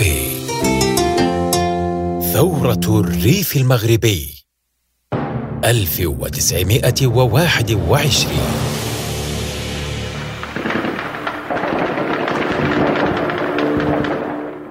[0.00, 0.48] المغربي.
[2.32, 4.44] ثورة الريف المغربي
[5.64, 8.32] 1921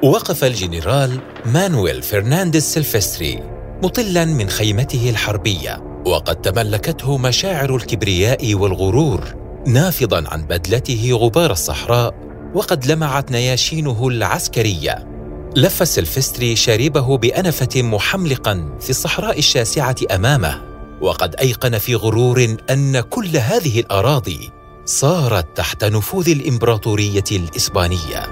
[0.03, 3.43] وقف الجنرال مانويل فرنانديز سيلفستري
[3.83, 9.35] مطلا من خيمته الحربية وقد تملكته مشاعر الكبرياء والغرور
[9.67, 15.16] نافضا عن بدلته غبار الصحراء وقد لمعت نياشينه العسكرية.
[15.57, 20.61] لف سلفستري شاربه بأنفة محملقا في الصحراء الشاسعة أمامه
[21.01, 24.51] وقد أيقن في غرور أن كل هذه الأراضي
[24.85, 28.29] صارت تحت نفوذ الإمبراطورية الإسبانية.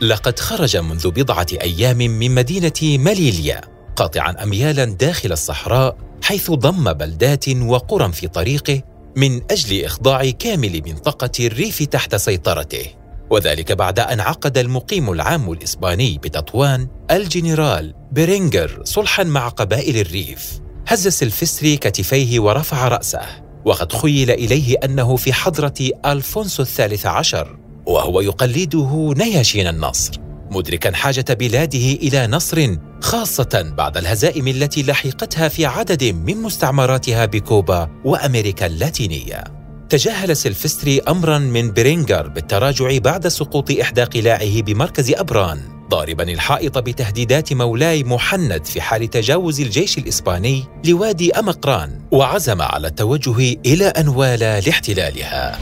[0.00, 3.60] لقد خرج منذ بضعة أيام من مدينة مليليا
[3.96, 8.82] قاطعا اميالا داخل الصحراء حيث ضم بلدات وقرى في طريقه
[9.16, 12.99] من أجل إخضاع كامل منطقة الريف تحت سيطرته.
[13.30, 20.60] وذلك بعد أن عقد المقيم العام الإسباني بتطوان الجنرال بيرينجر صلحا مع قبائل الريف.
[20.86, 23.20] هز سلفستري كتفيه ورفع رأسه
[23.64, 25.74] وقد خيل إليه أنه في حضرة
[26.06, 30.12] ألفونسو الثالث عشر وهو يقلده نياشين النصر
[30.50, 37.88] مدركا حاجة بلاده إلى نصر خاصة بعد الهزائم التي لحقتها في عدد من مستعمراتها بكوبا
[38.04, 39.59] وأمريكا اللاتينية.
[39.90, 47.52] تجاهل سيلفستري امرا من برينجر بالتراجع بعد سقوط إحدى قلاعه بمركز أبران ضاربا الحائط بتهديدات
[47.52, 55.58] مولاي محند في حال تجاوز الجيش الإسباني لوادي أمقران وعزم على التوجه إلى أنوال لاحتلالها.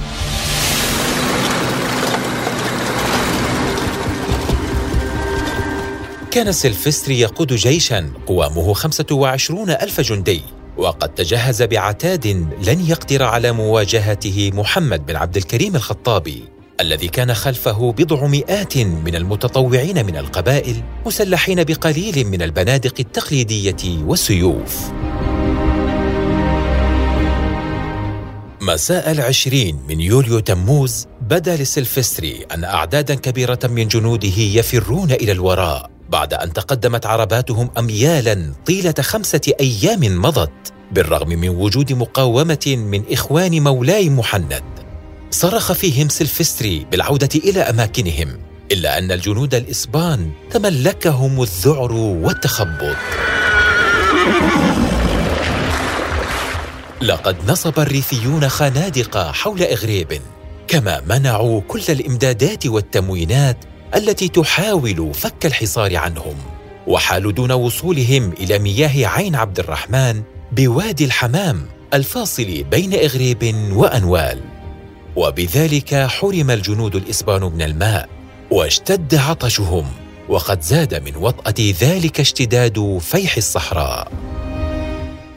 [6.30, 10.57] كان سيلفستري يقود جيشا قوامه 25 ألف جندي.
[10.78, 12.26] وقد تجهز بعتاد
[12.66, 16.44] لن يقدر على مواجهته محمد بن عبد الكريم الخطابي
[16.80, 24.90] الذي كان خلفه بضع مئات من المتطوعين من القبائل مسلحين بقليل من البنادق التقليدية والسيوف.
[28.60, 35.97] مساء العشرين من يوليو تموز بدا لسلفستري أن أعدادا كبيرة من جنوده يفرون إلى الوراء.
[36.08, 43.62] بعد أن تقدمت عرباتهم اميالا طيلة خمسة أيام مضت بالرغم من وجود مقاومة من إخوان
[43.62, 44.62] مولاي محند
[45.30, 48.40] صرخ فيهم سلفستري بالعودة إلى أماكنهم
[48.72, 52.96] إلا أن الجنود الإسبان تملكهم الذعر والتخبط.
[57.02, 60.20] لقد نصب الريفيون خنادق حول إغريب
[60.68, 66.34] كما منعوا كل الإمدادات والتموينات التي تحاول فك الحصار عنهم
[66.86, 70.22] وحالوا دون وصولهم إلى مياه عين عبد الرحمن
[70.52, 74.40] بوادي الحمام الفاصل بين إغريب وأنوال.
[75.16, 78.08] وبذلك حرم الجنود الإسبان من الماء
[78.50, 79.86] واشتد عطشهم
[80.28, 84.12] وقد زاد من وطأة ذلك اشتداد فيح الصحراء.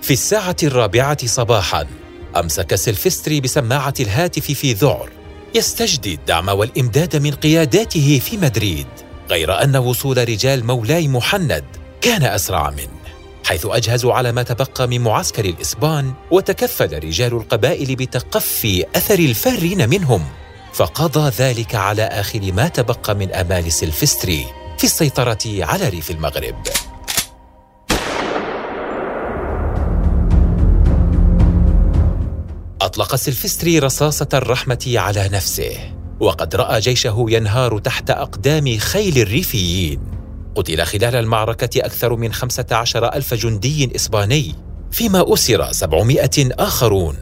[0.01, 1.87] في الساعة الرابعة صباحا
[2.35, 5.09] أمسك سلفستري بسماعة الهاتف في ذعر
[5.55, 8.87] يستجدي الدعم والإمداد من قياداته في مدريد
[9.29, 11.63] غير أن وصول رجال مولاي محند
[12.01, 13.01] كان أسرع منه
[13.45, 20.25] حيث أجهزوا على ما تبقى من معسكر الإسبان وتكفل رجال القبائل بتقفي أثر الفارين منهم.
[20.73, 24.45] فقضى ذلك على آخر ما تبقى من أمال سلفستري
[24.77, 26.55] في السيطرة على ريف المغرب.
[32.81, 35.77] أطلق سلفستري رصاصة الرحمة على نفسه
[36.19, 39.99] وقد رأى جيشه ينهار تحت أقدام خيل الريفيين.
[40.55, 44.55] قتل خلال المعركة أكثر من خمسة عشر ألف جندي إسباني
[44.91, 47.15] فيما أسر سبعمائة آخرون.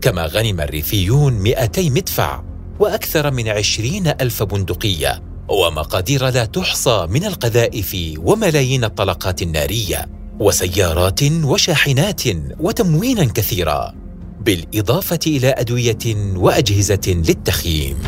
[0.00, 2.42] كما غنم الريفيون مئتي مدفع
[2.80, 10.06] وأكثر من عشرين ألف بندقية ومقادير لا تحصى من القذائف وملايين الطلقات النارية
[10.40, 12.22] وسيارات وشاحنات
[12.60, 14.07] وتموينا كثيرا.
[14.48, 17.98] بالإضافة إلى أدوية وأجهزة للتخييم.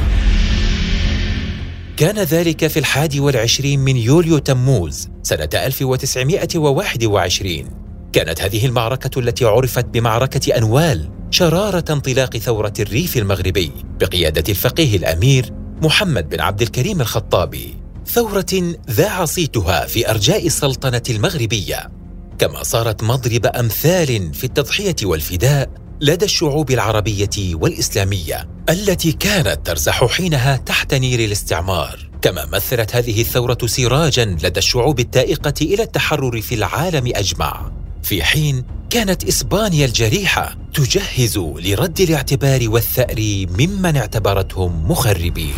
[1.96, 7.64] كان ذلك في الحادي والعشرين من يوليو تموز سنة 1921
[8.12, 15.52] كانت هذه المعركة التي عرفت بمعركة أنوال شرارة انطلاق ثورة الريف المغربي بقيادة الفقيه الأمير
[15.82, 17.74] محمد بن عبد الكريم الخطابي
[18.06, 21.90] ثورة ذاع صيتها في أرجاء السلطنة المغربية.
[22.38, 30.56] كما صارت مضرب أمثال في التضحية والفداء لدى الشعوب العربية والإسلامية التي كانت ترزح حينها
[30.56, 32.10] تحت نير الاستعمار.
[32.22, 37.72] كما مثلت هذه الثورة سراجا لدى الشعوب التائقة إلى التحرر في العالم أجمع.
[38.02, 45.54] في حين كانت إسبانيا الجريحة تجهز لرد الاعتبار والثأر ممن اعتبرتهم مخربين.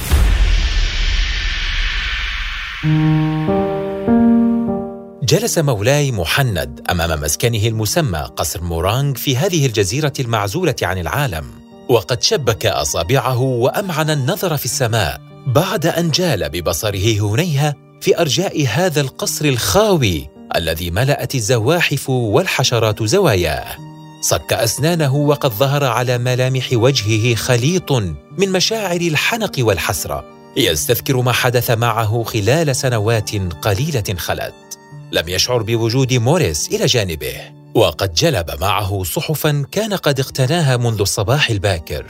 [5.33, 11.45] جلس مولاي محند أمام مسكنه المسمى قصر مورانغ في هذه الجزيرة المعزولة عن العالم.
[11.89, 19.01] وقد شبك أصابعه وأمعن النظر في السماء بعد أن جال ببصره هنيها في أرجاء هذا
[19.01, 23.77] القصر الخاوي الذي ملأت الزواحف والحشرات زواياه.
[24.21, 27.93] صك أسنانه وقد ظهر على ملامح وجهه خليط
[28.39, 30.25] من مشاعر الحنق والحسرة.
[30.57, 33.31] يستذكر ما حدث معه خلال سنوات
[33.63, 34.72] قليلة خلت.
[35.13, 37.35] لم يشعر بوجود موريس إلى جانبه
[37.75, 42.07] وقد جلب معه صحفا كان قد اقتناها منذ الصباح الباكر.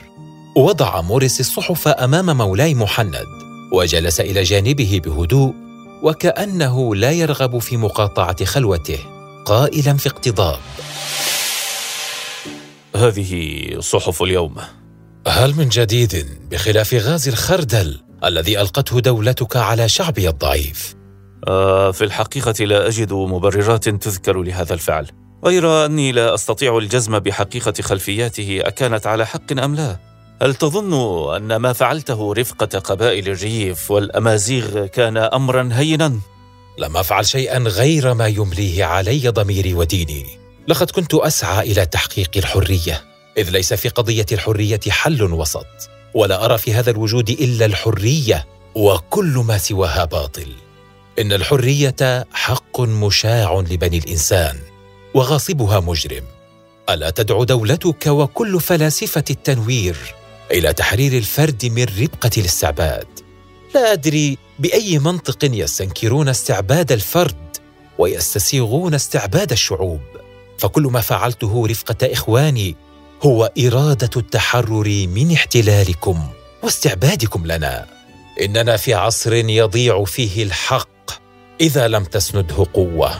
[0.57, 3.27] وضع موريس الصحف أمام مولاي محند
[3.73, 5.55] وجلس إلى جانبه بهدوء
[6.03, 8.99] وكأنه لا يرغب في مقاطعة خلوته
[9.45, 10.59] قائلا في اقتضاب.
[12.97, 14.55] هذه صحف اليوم.
[15.29, 21.02] هل من جديد بخلاف غاز الخردل الذي ألقته دولتك على شعبي الضعيف؟
[21.93, 25.07] في الحقيقة لا أجد مبررات تذكر لهذا الفعل.
[25.45, 29.97] غير أني لا أستطيع الجزم بحقيقة خلفياته أكانت على حق أم لا؟
[30.43, 30.93] هل تظن
[31.37, 36.19] أن ما فعلته رفقة قبائل الريف والأمازيغ كان امرا هينا؟
[36.79, 40.27] لم أفعل شيئا غير ما يمليه علي ضميري وديني.
[40.69, 43.05] لقد كنت أسعى إلى تحقيق الحرية
[43.39, 45.67] إذ ليس في قضية الحرية حل وسط
[46.15, 50.49] ولا أرى في هذا الوجود إلا الحرية وكل ما سواها باطل.
[51.19, 54.59] إن الحرية حق مشاع لبني الإنسان
[55.15, 56.25] وغاصبها مجرم.
[56.91, 59.97] ألا تدعو دولتك وكل فلاسفة التنوير
[60.51, 63.07] إلى تحرير الفرد من ربقة الاستعباد؟
[63.75, 67.57] لا أدري بأي منطق يستنكرون استعباد الفرد
[67.99, 70.01] ويستسيغون استعباد الشعوب.
[70.59, 72.77] فكل ما فعلته رفقة إخواني
[73.23, 76.29] هو إرادة التحرر من احتلالكم
[76.63, 77.87] واستعبادكم لنا.
[78.41, 80.92] إننا في عصر يضيع فيه الحق
[81.61, 83.11] إذا لم تسنده قوة.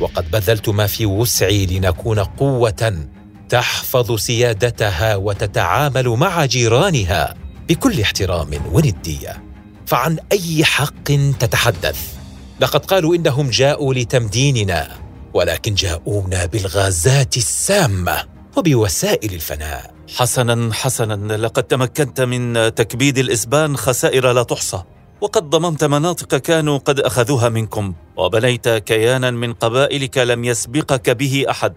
[0.00, 3.08] وقد بذلت ما في وسعي لنكون قوة
[3.48, 7.34] تحفظ سيادتها وتتعامل مع جيرانها
[7.68, 9.42] بكل احترام وندية.
[9.86, 11.04] فعن أي حق
[11.40, 12.14] تتحدث؟
[12.60, 14.88] لقد قالوا إنهم جاءوا لتمديننا
[15.34, 18.24] ولكن جاءونا بالغازات السامة
[18.56, 19.94] وبوسائل الفناء.
[20.16, 24.82] حسنا حسنا لقد تمكنت من تكبيد الإسبان خسائر لا تحصى.
[25.24, 31.72] وقد ضممت مناطق كانوا قد أخذوها منكم وبنيت كيانا من قبائلك لم يسبقك به أحد.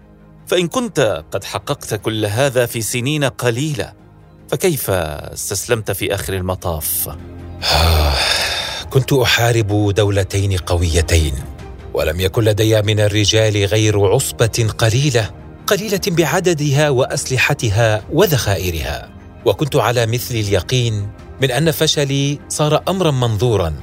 [0.46, 3.92] فإن كنت قد حققت كل هذا في سنين قليلة
[4.48, 7.08] فكيف استسلمت في آخر المطاف؟
[8.92, 11.34] كنت أحارب دولتين قويتين
[11.94, 15.30] ولم يكن لدي من الرجال غير عصبة قليلة
[15.66, 19.10] قليلة بعددها وأسلحتها وذخائرها
[19.44, 21.08] وكنت على مثل اليقين
[21.42, 23.74] من أن فشلي صار امرا منظورا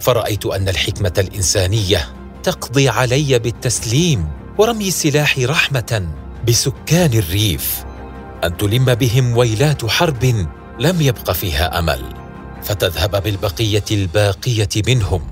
[0.00, 2.08] فرأيت أن الحكمة الإنسانية
[2.42, 4.28] تقضي علي بالتسليم
[4.58, 6.08] ورمي السلاح رحمة
[6.48, 7.84] بسكان الريف.
[8.44, 10.24] أن تلم بهم ويلات حرب
[10.78, 12.02] لم يبق فيها أمل.
[12.62, 15.22] فتذهب بالبقية الباقية منهم.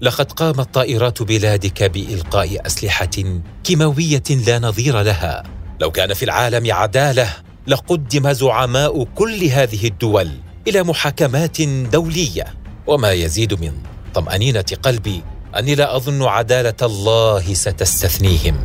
[0.00, 5.42] لقد قامت طائرات بلادك بإلقاء أسلحة كيماوية لا نظير لها.
[5.80, 7.28] لو كان في العالم عدالة
[7.66, 10.30] لقدم زعماء كل هذه الدول
[10.68, 12.44] إلى محاكمات دولية.
[12.86, 13.72] وما يزيد من
[14.14, 15.22] طمأنينة قلبي
[15.58, 18.56] أني لا أظن عدالة الله ستستثنيهم.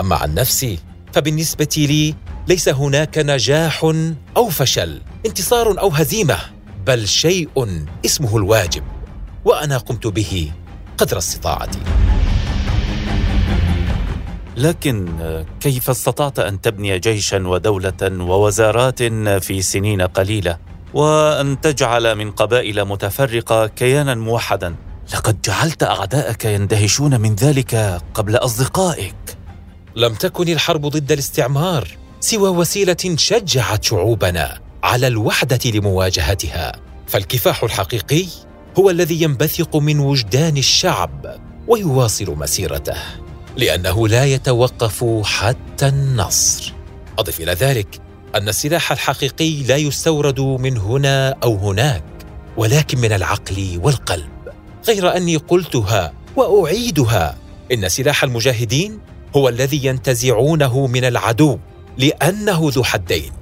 [0.00, 0.78] أما عن نفسي
[1.12, 2.14] فبالنسبة لي
[2.48, 3.92] ليس هناك نجاح
[4.36, 6.38] أو فشل انتصار أو هزيمة
[6.86, 8.82] بل شيء اسمه الواجب
[9.44, 10.52] وأنا قمت به
[10.98, 11.78] قدر استطاعتي.
[14.56, 15.08] لكن
[15.60, 19.02] كيف استطعت أن تبني جيشا ودولة ووزارات
[19.42, 20.58] في سنين قليلة؟
[20.94, 24.74] وأن تجعل من قبائل متفرقة كيانا موحدا.
[25.14, 29.14] لقد جعلت أعداءك يندهشون من ذلك قبل أصدقائك.
[29.96, 31.88] لم تكن الحرب ضد الاستعمار
[32.20, 36.72] سوى وسيلة شجعت شعوبنا على الوحدة لمواجهتها.
[37.06, 38.26] فالكفاح الحقيقي
[38.78, 41.36] هو الذي ينبثق من وجدان الشعب
[41.68, 42.96] ويواصل مسيرته
[43.56, 46.72] لأنه لا يتوقف حتى النصر.
[47.18, 48.00] أضف إلى ذلك
[48.34, 52.04] أن السلاح الحقيقي لا يستورد من هنا أو هناك
[52.56, 54.28] ولكن من العقل والقلب.
[54.88, 57.36] غير أني قلتها وأعيدها.
[57.72, 58.98] إن سلاح المجاهدين
[59.36, 61.58] هو الذي ينتزعونه من العدو
[61.98, 63.32] لأنه ذو حدين.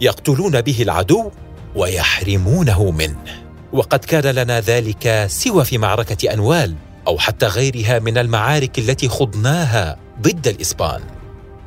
[0.00, 1.30] يقتلون به العدو
[1.76, 3.44] ويحرمونه منه.
[3.72, 6.74] وقد كان لنا ذلك سوى في معركة أنوال
[7.06, 11.00] أو حتى غيرها من المعارك التي خضناها ضد الإسبان.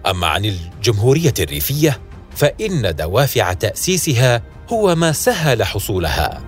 [0.08, 2.00] أما عن الجمهورية الريفية
[2.36, 6.42] فإن دوافع تأسيسها هو ما سهل حصولها.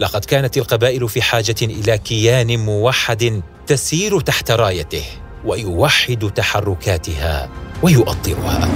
[0.00, 5.04] لقد كانت القبائل في حاجة إلى كيان موحد تسير تحت رايته
[5.44, 7.48] ويوحد تحركاتها
[7.82, 8.68] ويؤطرها.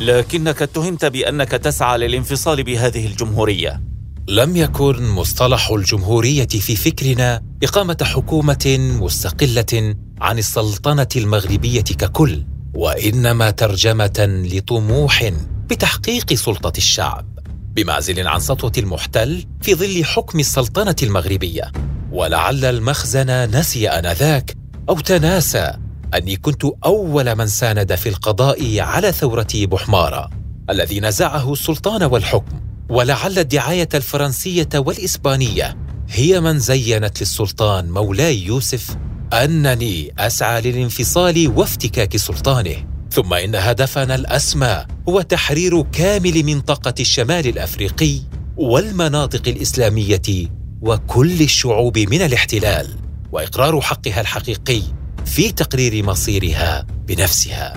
[0.00, 3.80] لكنك اتهمت بأنك تسعى للانفصال بهذه الجمهورية.
[4.28, 12.44] لم يكن مصطلح الجمهورية في فكرنا إقامة حكومة مستقلة عن السلطنة المغربية ككل.
[12.74, 15.32] وإنما ترجمة لطموح
[15.70, 17.38] بتحقيق سلطة الشعب
[17.74, 21.72] بمعزل عن سطوة المحتل في ظل حكم السلطنة المغربية.
[22.12, 24.56] ولعل المخزن نسي آنذاك
[24.88, 25.72] أو تناسى
[26.14, 30.30] أني كنت أول من ساند في القضاء على ثورة بحمارة
[30.70, 32.60] الذي نزعه السلطان والحكم.
[32.88, 35.76] ولعل الدعاية الفرنسية والإسبانية
[36.08, 38.96] هي من زينت للسلطان مولاي يوسف
[39.32, 42.76] أنني أسعى للانفصال وافتكاك سلطانه
[43.10, 48.20] ثم إن هدفنا الأسمى هو تحرير كامل منطقة الشمال الأفريقي
[48.56, 50.48] والمناطق الإسلامية
[50.80, 52.86] وكل الشعوب من الاحتلال
[53.32, 54.82] وإقرار حقها الحقيقي
[55.24, 57.76] في تقرير مصيرها بنفسها.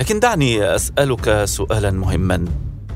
[0.00, 2.44] لكن دعني أسألك سؤالا مهما.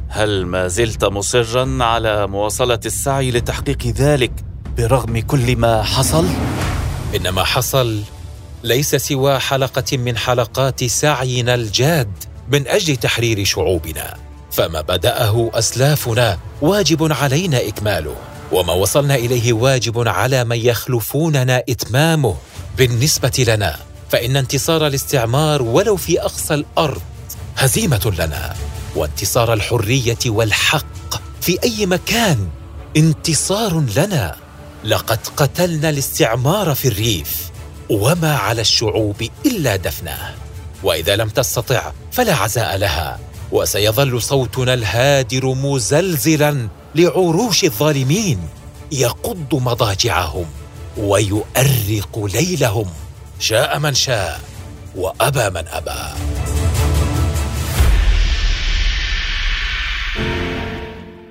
[0.08, 4.32] هل ما زلت مصرا على مواصلة السعي لتحقيق ذلك
[4.78, 6.26] برغم كل ما حصل؟
[7.14, 8.02] ان ما حصل
[8.64, 12.12] ليس سوى حلقة من حلقات سعينا الجاد
[12.49, 14.16] من أجل تحرير شعوبنا.
[14.52, 18.16] فما بدأه أسلافنا واجب علينا إكماله
[18.52, 22.37] وما وصلنا إليه واجب على من يخلفوننا إتمامه.
[22.78, 23.76] بالنسبة لنا
[24.11, 27.02] فإن انتصار الاستعمار ولو في أقصى الأرض
[27.56, 28.54] هزيمة لنا.
[28.97, 32.49] وانتصار الحرية والحق في أي مكان
[32.97, 34.43] انتصار لنا.
[34.84, 37.50] لقد قتلنا الاستعمار في الريف
[37.90, 40.34] وما على الشعوب إلا دفنه
[40.82, 43.18] وإذا لم تستطع فلا عزاء لها.
[43.52, 48.48] وسيظل صوتنا الهادر مزلزلا لعروش الظالمين.
[48.92, 50.46] يقض مضاجعهم
[50.96, 52.90] ويؤرق ليلهم.
[53.40, 54.40] شاء من شاء
[54.96, 56.43] وأبى من أبى.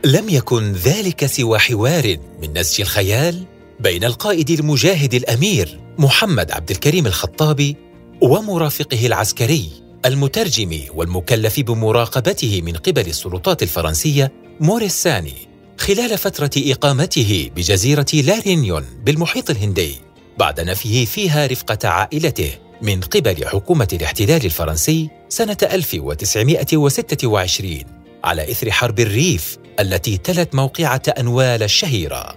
[0.06, 3.44] لم يكن ذلك سوى حوار من نسج الخيال
[3.80, 7.76] بين القائد المجاهد الأمير محمد عبد الكريم الخطابي
[8.22, 9.70] ومرافقه العسكري
[10.06, 15.34] المترجم والمكلف بمراقبته من قبل السلطات الفرنسية موريساني
[15.78, 19.96] خلال فترة إقامته بجزيرة لارينيون بالمحيط الهندي
[20.38, 29.00] بعد نفيه فيها رفقة عائلته من قبل حكومة الاحتلال الفرنسي سنة 1926 على إثر حرب
[29.00, 32.36] الريف التي تلت موقعة أنوال الشهيرة.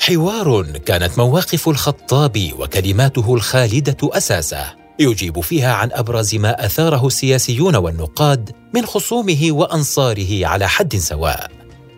[0.00, 8.50] حوار كانت مواقف الخطاب وكلماته الخالدة اساسه يجيب فيها عن أبرز ما أثاره السياسيون والنقاد
[8.74, 11.50] من خصومه وأنصاره على حد سواء.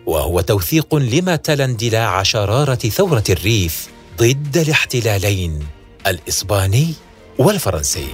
[0.05, 5.59] وهو توثيق لما تلا اندلاع شرارة ثورة الريف ضد الاحتلالين
[6.07, 6.93] الإسباني
[7.37, 8.07] والفرنسي.